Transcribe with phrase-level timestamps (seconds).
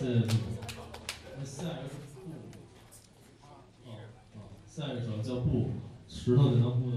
[0.00, 0.36] 谢谢主。
[1.38, 2.32] 那下一个是布。
[3.42, 4.00] 哦
[4.34, 5.72] 哦，下一首叫布，
[6.08, 6.89] 石头剪刀布。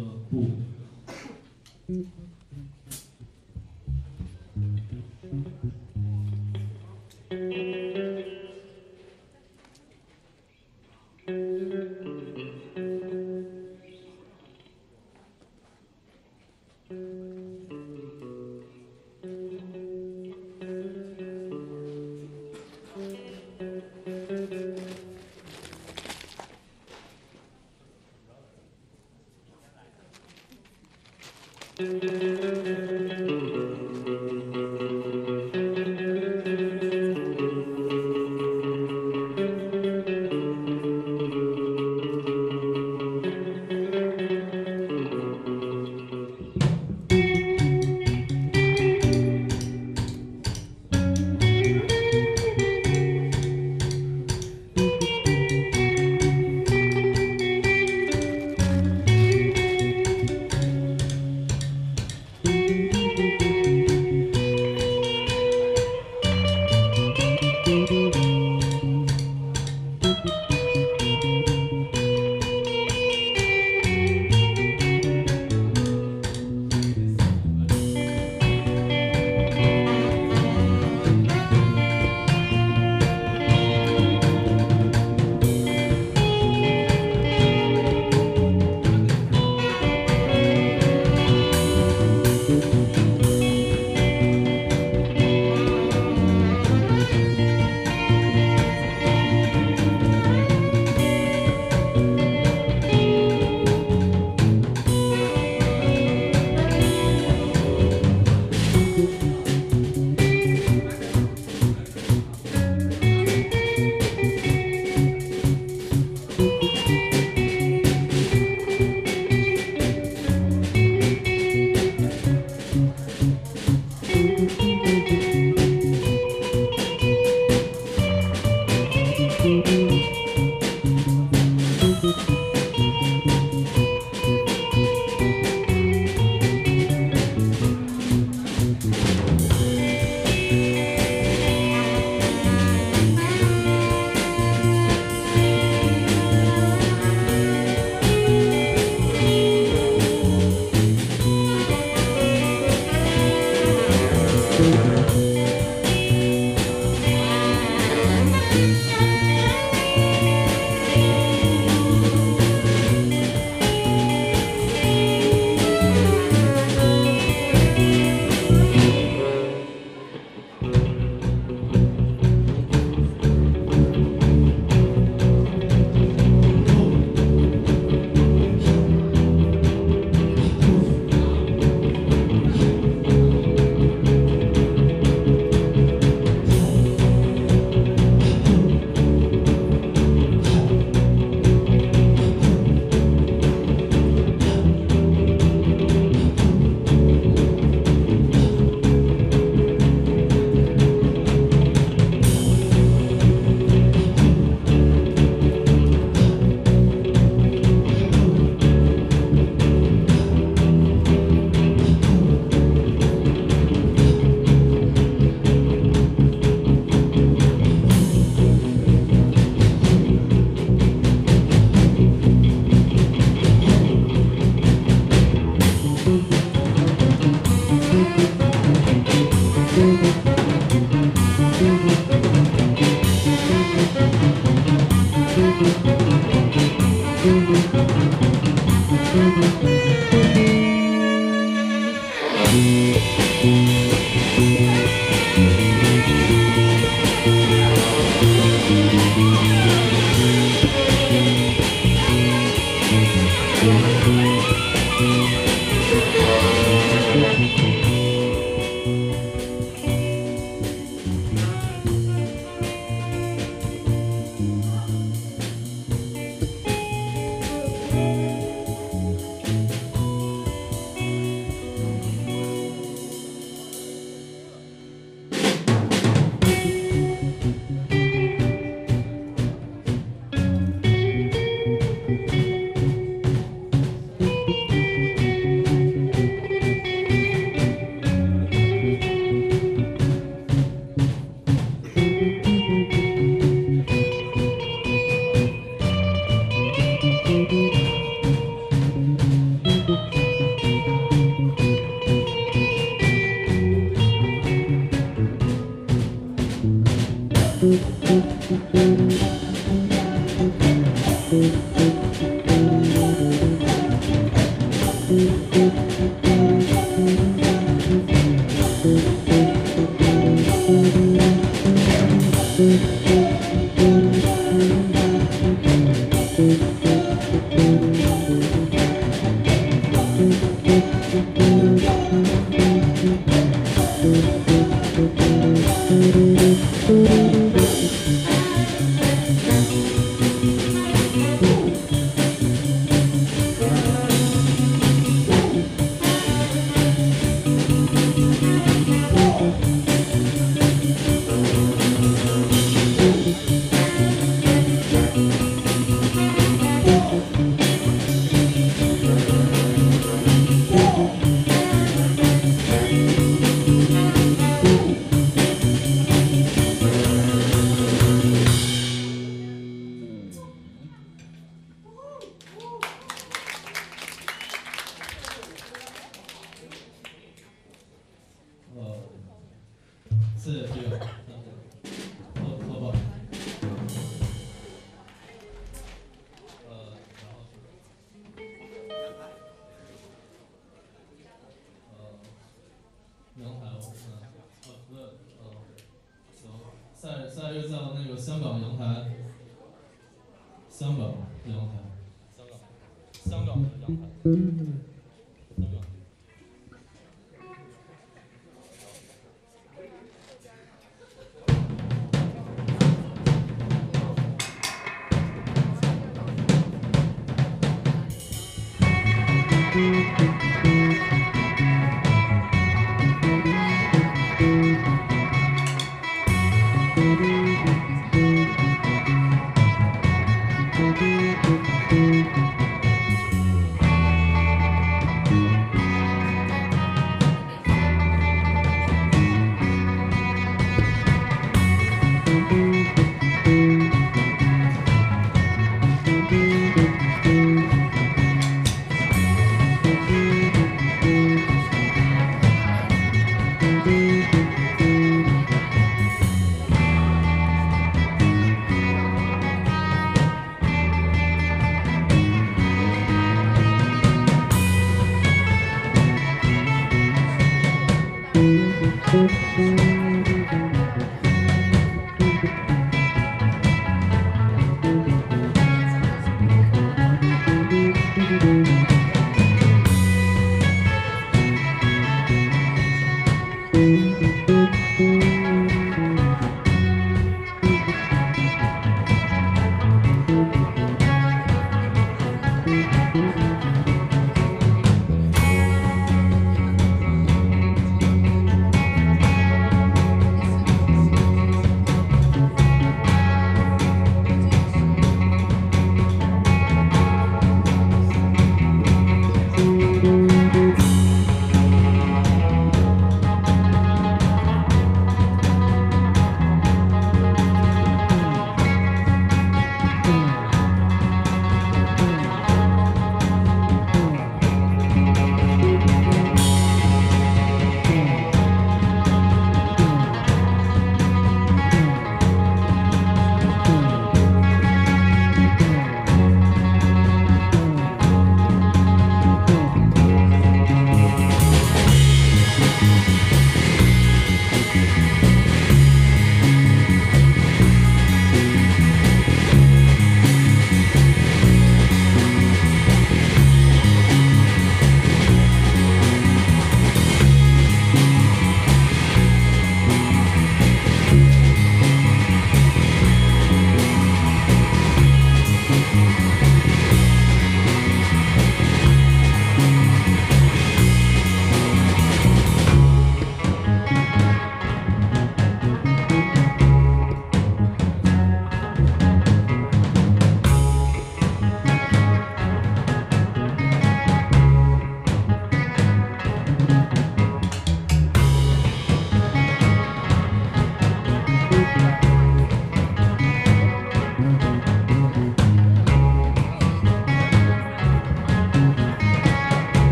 [403.54, 404.83] 香港的阳台，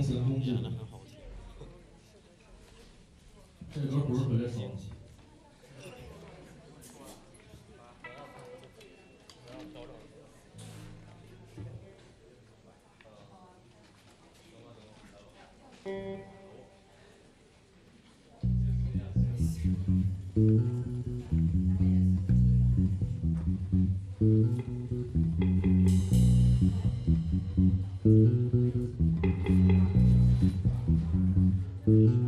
[0.00, 0.20] 这歌
[4.28, 4.67] 不是西呢很
[31.88, 32.27] Mm-hmm.